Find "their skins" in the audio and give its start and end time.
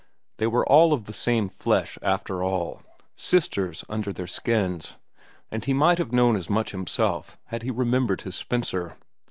4.11-4.97